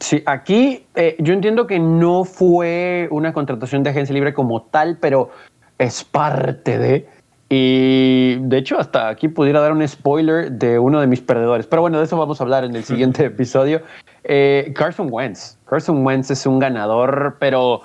[0.00, 4.98] Sí, aquí eh, yo entiendo que no fue una contratación de agencia libre como tal,
[5.00, 5.30] pero
[5.78, 7.08] es parte de.
[7.50, 11.66] Y de hecho, hasta aquí pudiera dar un spoiler de uno de mis perdedores.
[11.66, 13.82] Pero bueno, de eso vamos a hablar en el siguiente episodio.
[14.24, 15.58] Eh, Carson Wentz.
[15.66, 17.82] Carson Wentz es un ganador, pero,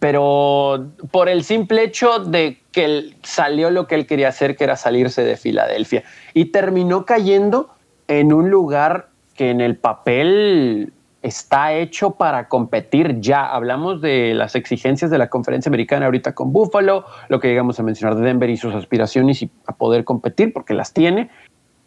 [0.00, 4.76] pero por el simple hecho de que salió lo que él quería hacer, que era
[4.76, 6.02] salirse de Filadelfia.
[6.34, 7.70] Y terminó cayendo
[8.08, 10.92] en un lugar que en el papel
[11.22, 13.46] está hecho para competir ya.
[13.46, 17.82] Hablamos de las exigencias de la conferencia americana ahorita con Buffalo, lo que llegamos a
[17.82, 21.30] mencionar de Denver y sus aspiraciones y a poder competir porque las tiene.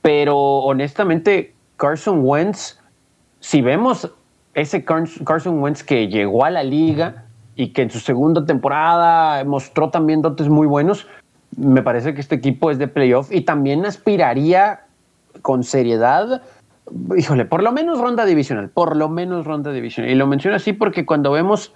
[0.01, 2.79] Pero honestamente, Carson Wentz,
[3.39, 4.09] si vemos
[4.53, 9.89] ese Carson Wentz que llegó a la liga y que en su segunda temporada mostró
[9.89, 11.07] también dotes muy buenos,
[11.57, 14.85] me parece que este equipo es de playoff y también aspiraría
[15.41, 16.41] con seriedad
[17.17, 20.11] híjole, por lo menos ronda divisional, por lo menos ronda divisional.
[20.11, 21.73] Y lo menciono así porque cuando vemos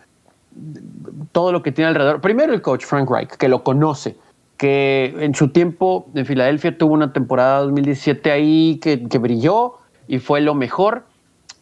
[1.31, 4.15] todo lo que tiene alrededor, primero el coach Frank Reich, que lo conoce,
[4.57, 10.41] que en su tiempo en Filadelfia tuvo una temporada 2017 ahí que, brilló y fue
[10.41, 11.05] lo mejor,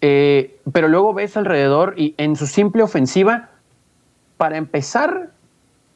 [0.02, 3.50] eh, pero luego ves alrededor y en su simple ofensiva,
[4.38, 5.32] para empezar,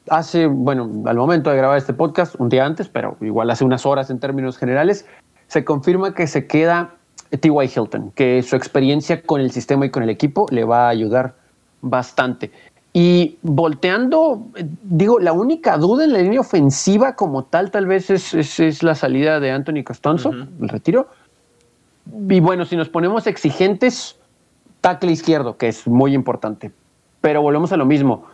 [0.09, 3.85] hace, bueno, al momento de grabar este podcast, un día antes, pero igual hace unas
[3.85, 5.05] horas en términos generales,
[5.47, 6.95] se confirma que se queda
[7.39, 7.65] T.Y.
[7.65, 11.35] Hilton, que su experiencia con el sistema y con el equipo le va a ayudar
[11.81, 12.51] bastante.
[12.93, 14.47] Y volteando,
[14.83, 19.39] digo, la única duda en la línea ofensiva como tal, tal vez es, la salida
[19.39, 21.07] de Anthony Costanzo, el retiro.
[22.29, 24.17] Y bueno, si nos ponemos exigentes,
[24.81, 26.71] tackle izquierdo, que es muy importante.
[27.21, 28.25] Pero volvemos a lo mismo.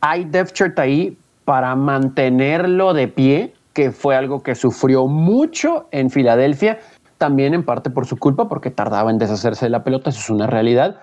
[0.00, 6.08] Hay depth chart ahí para mantenerlo de pie, que fue algo que sufrió mucho en
[6.08, 6.78] Filadelfia
[7.18, 10.30] también en parte por su culpa, porque tardaba en deshacerse de la pelota, eso es
[10.30, 11.00] una realidad.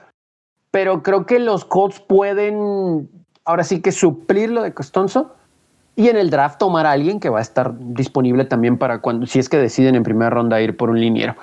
[0.72, 3.10] Pero creo que los Colts pueden
[3.46, 5.34] ahora sí que suplir lo de Costonzo
[5.96, 9.26] y en el draft tomar a alguien que va a estar disponible también para cuando,
[9.26, 11.36] si es que deciden en primera ronda ir por un liniero.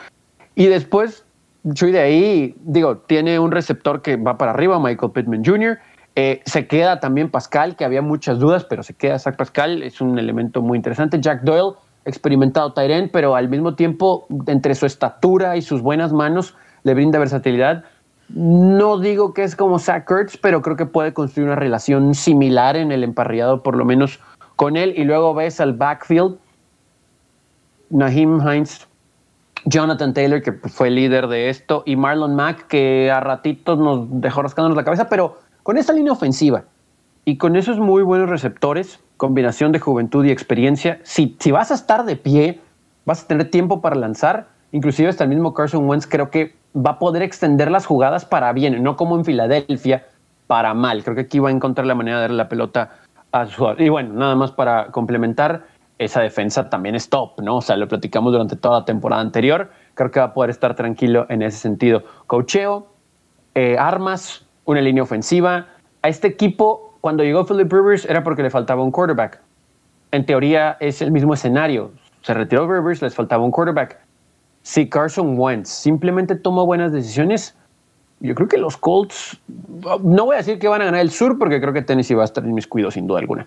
[0.55, 1.25] Y después,
[1.65, 5.79] yo de ahí, digo, tiene un receptor que va para arriba, Michael Pittman Jr.,
[6.17, 10.01] eh, se queda también Pascal, que había muchas dudas, pero se queda Zach Pascal, es
[10.01, 11.21] un elemento muy interesante.
[11.21, 11.77] Jack Doyle,
[12.09, 17.19] experimentado Tyren, pero al mismo tiempo, entre su estatura y sus buenas manos, le brinda
[17.19, 17.85] versatilidad.
[18.29, 22.77] No digo que es como Zach Kurtz, pero creo que puede construir una relación similar
[22.77, 24.21] en el emparrillado, por lo menos
[24.57, 24.93] con él.
[24.97, 26.37] Y luego ves al backfield,
[27.91, 28.87] Naheem Hines,
[29.65, 34.07] Jonathan Taylor, que fue el líder de esto, y Marlon Mack, que a ratitos nos
[34.21, 36.65] dejó rascándonos la cabeza, pero con esta línea ofensiva
[37.25, 41.75] y con esos muy buenos receptores, combinación de juventud y experiencia, si, si vas a
[41.75, 42.61] estar de pie,
[43.05, 46.93] vas a tener tiempo para lanzar, inclusive hasta el mismo Carson Wentz creo que va
[46.93, 50.07] a poder extender las jugadas para bien, no como en Filadelfia,
[50.47, 51.05] para mal.
[51.05, 52.91] Creo que aquí va a encontrar la manera de darle la pelota
[53.33, 55.67] a su Y bueno, nada más para complementar,
[55.99, 57.57] esa defensa también es top, ¿no?
[57.57, 59.71] O sea, lo platicamos durante toda la temporada anterior.
[59.95, 62.05] Creo que va a poder estar tranquilo en ese sentido.
[62.27, 62.87] Cocheo,
[63.55, 65.67] eh, armas, una línea ofensiva.
[66.03, 69.41] A este equipo, cuando llegó Philip Rivers, era porque le faltaba un quarterback.
[70.11, 71.93] En teoría es el mismo escenario.
[72.21, 73.99] Se retiró Rivers, les faltaba un quarterback
[74.69, 77.57] si Carson Wentz simplemente toma buenas decisiones,
[78.21, 79.41] yo creo que los Colts,
[80.03, 82.21] no voy a decir que van a ganar el sur porque creo que Tennessee va
[82.21, 83.47] a estar en mis cuidos sin duda alguna.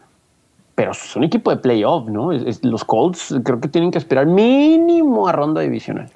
[0.74, 2.32] Pero es un equipo de playoff, ¿no?
[2.64, 6.10] los Colts creo que tienen que esperar mínimo a ronda divisional.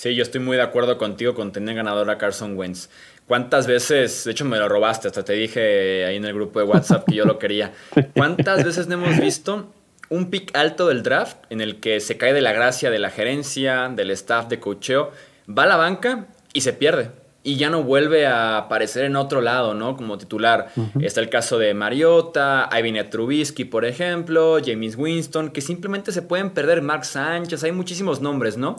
[0.00, 2.88] Sí, yo estoy muy de acuerdo contigo con tener ganador a Carson Wentz.
[3.26, 6.64] ¿Cuántas veces, de hecho me lo robaste, hasta te dije ahí en el grupo de
[6.64, 7.74] WhatsApp que yo lo quería.
[8.16, 9.70] ¿Cuántas veces no hemos visto
[10.08, 13.10] un pick alto del draft en el que se cae de la gracia de la
[13.10, 15.10] gerencia, del staff de cocheo,
[15.46, 17.10] va a la banca y se pierde.
[17.42, 19.98] Y ya no vuelve a aparecer en otro lado, ¿no?
[19.98, 20.72] Como titular.
[21.02, 26.50] Está el caso de Mariota, Ivan Trubisky, por ejemplo, James Winston, que simplemente se pueden
[26.50, 26.80] perder.
[26.80, 28.78] Mark Sánchez, hay muchísimos nombres, ¿no?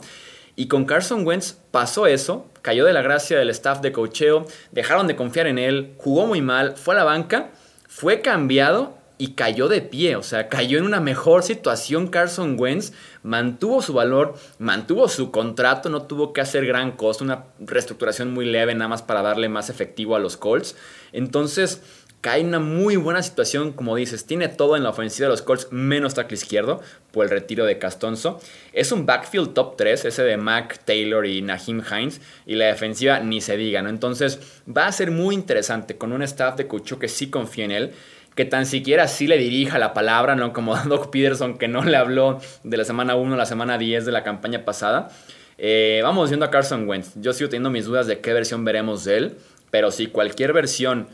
[0.56, 5.06] Y con Carson Wentz pasó eso, cayó de la gracia del staff de cocheo, dejaron
[5.06, 7.50] de confiar en él, jugó muy mal, fue a la banca,
[7.88, 12.92] fue cambiado y cayó de pie, o sea, cayó en una mejor situación Carson Wentz,
[13.22, 18.46] mantuvo su valor, mantuvo su contrato, no tuvo que hacer gran costo, una reestructuración muy
[18.46, 20.74] leve nada más para darle más efectivo a los Colts.
[21.12, 21.82] Entonces,
[22.22, 25.42] cae en una muy buena situación, como dices, tiene todo en la ofensiva de los
[25.42, 26.80] Colts, menos tackle izquierdo,
[27.10, 28.40] por el retiro de Castonzo.
[28.72, 33.18] Es un backfield top 3, ese de Mac, Taylor y Naheem Hines, y la defensiva
[33.18, 33.88] ni se diga, ¿no?
[33.88, 37.72] Entonces, va a ser muy interesante con un staff de coach que sí confía en
[37.72, 37.92] él
[38.34, 41.96] que tan siquiera sí le dirija la palabra, no como Doc Peterson que no le
[41.96, 45.10] habló de la semana 1 a la semana 10 de la campaña pasada.
[45.58, 47.12] Eh, vamos viendo a Carson Wentz.
[47.16, 49.36] Yo sigo teniendo mis dudas de qué versión veremos de él,
[49.70, 51.08] pero sí, cualquier versión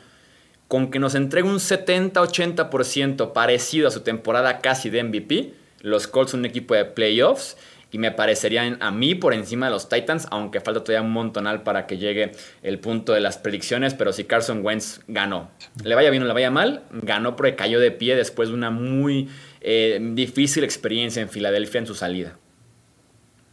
[0.68, 6.32] con que nos entregue un 70-80% parecido a su temporada casi de MVP, los Colts
[6.32, 7.56] son un equipo de playoffs
[7.90, 11.62] y me parecerían a mí por encima de los Titans, aunque falta todavía un montonal
[11.62, 15.50] para que llegue el punto de las predicciones, pero si Carson Wentz ganó,
[15.82, 18.70] le vaya bien o le vaya mal, ganó porque cayó de pie después de una
[18.70, 19.28] muy
[19.62, 22.36] eh, difícil experiencia en Filadelfia en su salida.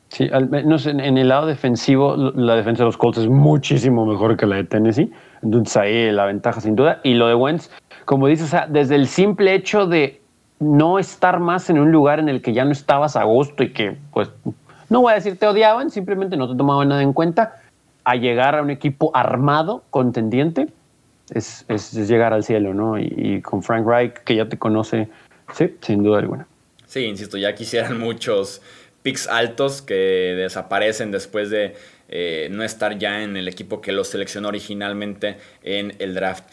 [0.10, 4.38] Sí, al menos en, el lado defensivo, la defensa de los Colts es muchísimo mejor
[4.38, 5.12] que la de Tennessee.
[5.46, 7.00] Entonces ahí la ventaja sin duda.
[7.04, 7.70] Y lo de Wentz,
[8.04, 10.20] como dices, desde el simple hecho de
[10.60, 13.72] no estar más en un lugar en el que ya no estabas a gusto y
[13.72, 14.30] que, pues,
[14.90, 17.62] no voy a decir te odiaban, simplemente no te tomaban nada en cuenta,
[18.04, 20.68] a llegar a un equipo armado, contendiente,
[21.32, 22.98] es, llegar al cielo, ¿no?
[23.00, 25.10] Y, con Frank Reich, que ya te conoce,
[25.54, 26.48] sí, sin duda alguna.
[26.88, 28.62] Sí, insisto, ya quisieran muchos
[29.04, 31.76] picks altos que desaparecen después de
[32.10, 36.46] eh, no estar ya en el equipo que los seleccionó originalmente en el draft.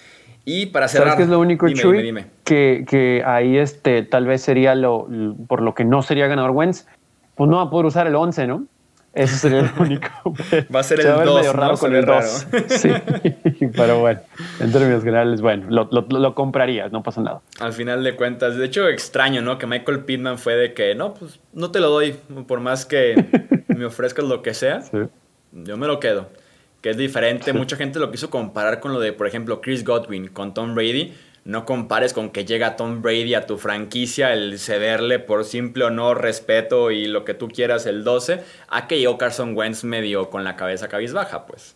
[0.44, 1.08] Y para cerrar.
[1.08, 2.24] ¿Sabes qué es lo único, Chuy?
[2.44, 5.06] Que, que, ahí este, tal vez sería lo,
[5.46, 6.86] por lo que no sería ganador Wentz.
[7.34, 8.66] Pues no va a poder usar el 11, ¿no?
[9.14, 10.08] Eso sería lo único.
[10.74, 11.76] va a ser el 2, ¿no?
[11.76, 12.46] con el 2.
[12.68, 12.90] Sí,
[13.76, 14.20] pero bueno,
[14.58, 17.40] en términos generales, bueno, lo, lo, lo, comprarías, no pasa nada.
[17.60, 19.58] Al final de cuentas, de hecho, extraño, ¿no?
[19.58, 23.14] Que Michael Pittman fue de que, no, pues no te lo doy, por más que
[23.68, 24.82] me ofrezcas lo que sea,
[25.52, 26.28] yo me lo quedo
[26.82, 27.52] que es diferente.
[27.52, 31.14] Mucha gente lo quiso comparar con lo de, por ejemplo, Chris Godwin con Tom Brady.
[31.44, 36.20] No compares con que llega Tom Brady a tu franquicia, el cederle por simple honor,
[36.20, 40.44] respeto y lo que tú quieras el 12, a que llegó Carson Wentz medio con
[40.44, 41.74] la cabeza cabizbaja, pues.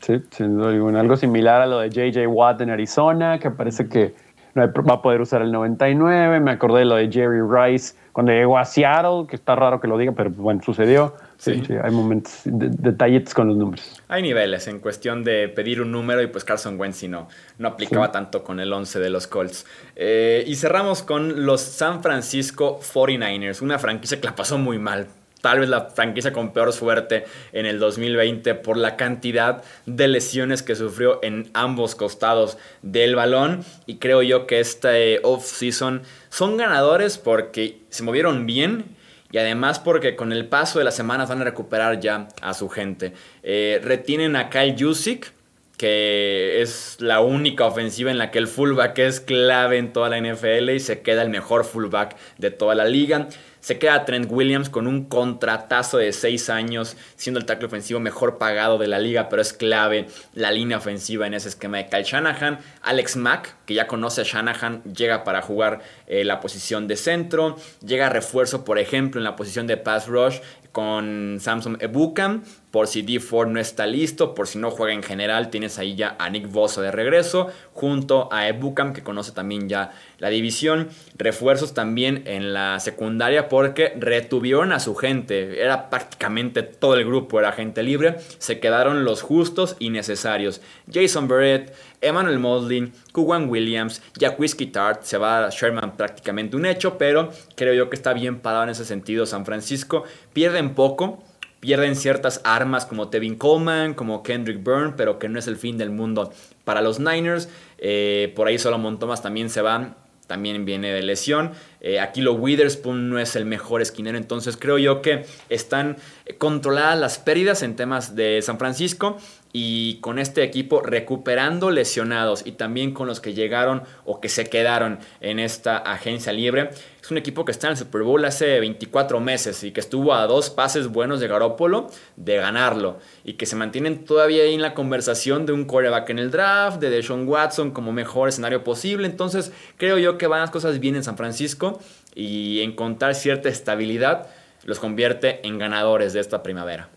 [0.00, 1.00] Sí, sin duda alguna.
[1.00, 4.14] Algo similar a lo de JJ Watt en Arizona, que parece que
[4.56, 6.40] va a poder usar el 99.
[6.40, 9.86] Me acordé de lo de Jerry Rice cuando llegó a Seattle, que está raro que
[9.86, 11.14] lo diga, pero bueno, sucedió.
[11.38, 11.62] Sí.
[11.82, 14.02] hay momentos, detallitos con los números.
[14.08, 18.10] Hay niveles en cuestión de pedir un número y pues Carson Wentz no, no aplicaba
[18.10, 19.64] tanto con el 11 de los Colts.
[19.94, 25.06] Eh, y cerramos con los San Francisco 49ers, una franquicia que la pasó muy mal
[25.40, 30.62] tal vez la franquicia con peor suerte en el 2020 por la cantidad de lesiones
[30.62, 33.64] que sufrió en ambos costados del balón.
[33.86, 38.96] Y creo yo que este off-season son ganadores porque se movieron bien.
[39.30, 42.68] Y además porque con el paso de las semanas van a recuperar ya a su
[42.68, 43.12] gente.
[43.42, 45.32] Eh, retienen a Kyle Jusic,
[45.76, 50.18] que es la única ofensiva en la que el fullback es clave en toda la
[50.18, 53.28] NFL y se queda el mejor fullback de toda la liga.
[53.68, 58.38] Se queda Trent Williams con un contratazo de 6 años, siendo el tackle ofensivo mejor
[58.38, 62.02] pagado de la liga, pero es clave la línea ofensiva en ese esquema de Kyle
[62.02, 62.60] Shanahan.
[62.80, 67.58] Alex Mack, que ya conoce a Shanahan, llega para jugar eh, la posición de centro.
[67.84, 70.38] Llega refuerzo, por ejemplo, en la posición de pass rush
[70.72, 72.42] con Samson Ebukam.
[72.70, 75.94] Por si D Ford no está listo, por si no juega en general, tienes ahí
[75.94, 80.88] ya a Nick Bosa de regreso, junto a Ebukam, que conoce también ya la división.
[81.16, 85.62] Refuerzos también en la secundaria porque retuvieron a su gente.
[85.62, 88.16] Era prácticamente todo el grupo, era gente libre.
[88.36, 90.60] Se quedaron los justos y necesarios.
[90.92, 94.02] Jason Barrett, Emmanuel Mosley, Kuwan Williams,
[94.38, 98.40] Whiskey Tart, se va a Sherman prácticamente un hecho, pero creo yo que está bien
[98.40, 100.04] parado en ese sentido San Francisco.
[100.32, 101.22] Pierden poco,
[101.60, 105.76] pierden ciertas armas como Tevin Coleman, como Kendrick Byrne, pero que no es el fin
[105.78, 106.32] del mundo
[106.64, 107.48] para los Niners.
[107.78, 109.94] Eh, por ahí Solomon Thomas también se va
[110.28, 111.52] también viene de lesión.
[111.80, 115.96] Eh, aquí lo Witherspoon no es el mejor esquinero, entonces creo yo que están
[116.36, 119.16] controladas las pérdidas en temas de San Francisco
[119.52, 124.46] y con este equipo recuperando lesionados y también con los que llegaron o que se
[124.46, 126.70] quedaron en esta agencia libre.
[127.02, 130.12] Es un equipo que está en el Super Bowl hace 24 meses y que estuvo
[130.12, 134.62] a dos pases buenos de Garópolo de ganarlo y que se mantienen todavía ahí en
[134.62, 139.06] la conversación de un quarterback en el draft, de Deshaun Watson como mejor escenario posible.
[139.06, 141.80] Entonces creo yo que van las cosas bien en San Francisco
[142.14, 144.26] y encontrar cierta estabilidad
[144.64, 146.90] los convierte en ganadores de esta primavera.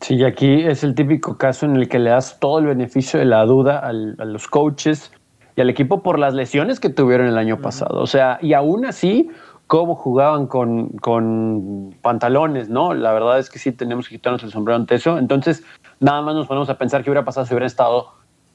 [0.00, 3.18] Sí, y aquí es el típico caso en el que le das todo el beneficio
[3.18, 5.12] de la duda a los coaches
[5.56, 8.00] y al equipo por las lesiones que tuvieron el año pasado.
[8.00, 9.28] O sea, y aún así,
[9.66, 12.94] cómo jugaban con, con, pantalones, ¿no?
[12.94, 15.18] La verdad es que sí tenemos que quitarnos el sombrero ante eso.
[15.18, 15.64] Entonces,
[16.00, 18.12] nada más nos ponemos a pensar qué hubiera pasado si hubieran estado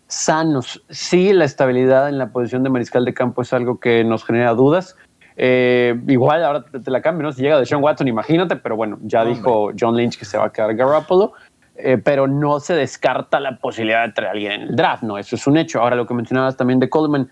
[0.08, 0.84] sanos.
[0.90, 4.54] Sí, la estabilidad en la posición de mariscal de campo es algo que nos genera
[4.54, 4.96] dudas.
[5.36, 7.32] Eh, igual ahora te, la cambio, ¿no?
[7.32, 10.46] Si llega de Sean Watson, imagínate, pero bueno, ya dijo John Lynch que se va
[10.46, 11.34] a quedar Garoppolo.
[11.76, 15.18] Eh, pero no se descarta la posibilidad de traer a alguien en el draft, ¿no?
[15.18, 15.82] Eso es un hecho.
[15.82, 17.32] Ahora lo que mencionabas también de Coleman,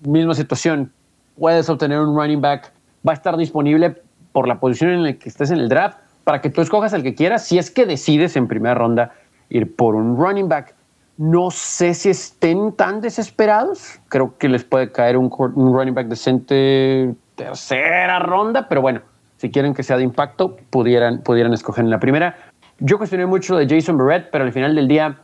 [0.00, 0.90] misma situación.
[1.38, 2.72] Puedes obtener un running back,
[3.06, 4.00] va a estar disponible
[4.32, 7.02] por la posición en la que estés en el draft para que tú escojas el
[7.02, 9.12] que quieras si es que decides en primera ronda
[9.50, 10.74] ir por un running back.
[11.18, 14.00] No sé si estén tan desesperados.
[14.08, 19.00] Creo que les puede caer un, un running back decente tercera ronda, pero bueno,
[19.36, 22.36] si quieren que sea de impacto, pudieran, pudieran escoger en la primera.
[22.78, 25.18] Yo cuestioné mucho de Jason Barrett, pero al final del día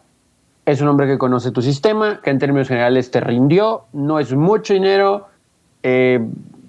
[0.66, 4.34] es un hombre que conoce tu sistema, que en términos generales te rindió, no es
[4.34, 5.28] mucho dinero.
[5.82, 6.24] Eh,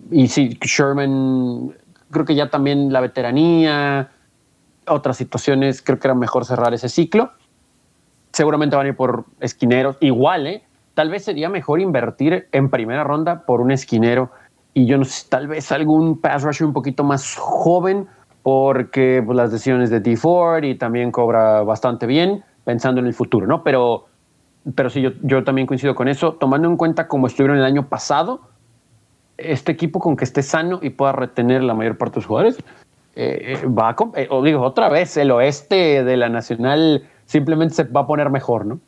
[0.10, 1.75] y sí, Sherman,
[2.10, 4.10] creo que ya también la veteranía,
[4.88, 7.32] otras situaciones, creo que era mejor cerrar ese ciclo.
[8.32, 10.63] Seguramente van a ir por esquineros, igual, ¿eh?
[10.93, 14.32] Tal vez sería mejor invertir en primera ronda por un esquinero
[14.73, 18.07] y yo no sé, tal vez algún pass rusher un poquito más joven,
[18.43, 23.13] porque pues, las decisiones de D Ford y también cobra bastante bien, pensando en el
[23.13, 23.63] futuro, ¿no?
[23.63, 24.05] Pero,
[24.75, 27.88] pero sí, yo, yo también coincido con eso, tomando en cuenta cómo estuvieron el año
[27.88, 28.41] pasado,
[29.38, 32.57] este equipo con que esté sano y pueda retener la mayor parte de los jugadores,
[33.15, 37.75] eh, eh, va a, eh, o digo, otra vez, el oeste de la Nacional simplemente
[37.75, 38.79] se va a poner mejor, ¿no?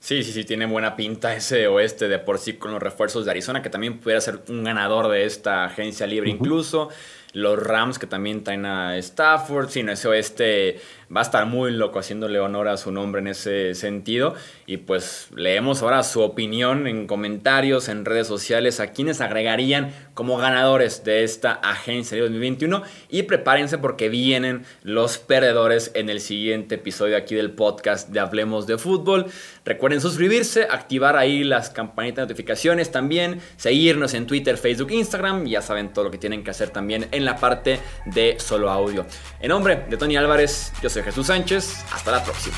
[0.00, 3.32] Sí, sí, sí, tiene buena pinta ese oeste de por sí con los refuerzos de
[3.32, 6.88] Arizona, que también pudiera ser un ganador de esta agencia libre incluso.
[7.32, 10.80] Los Rams que también traen a Stafford, sí, no, ese oeste
[11.14, 14.34] va a estar muy loco haciéndole honor a su nombre en ese sentido.
[14.66, 20.36] Y pues leemos ahora su opinión en comentarios, en redes sociales, a quienes agregarían como
[20.36, 22.82] ganadores de esta agencia de 2021.
[23.08, 28.66] Y prepárense porque vienen los perdedores en el siguiente episodio aquí del podcast de Hablemos
[28.66, 29.26] de Fútbol.
[29.64, 35.46] Recuerden suscribirse, activar ahí las campanitas de notificaciones también, seguirnos en Twitter, Facebook, Instagram.
[35.46, 39.06] Ya saben todo lo que tienen que hacer también en la parte de solo audio.
[39.40, 41.84] En nombre de Tony Álvarez, yo soy Jesús Sánchez.
[41.92, 42.56] Hasta la próxima.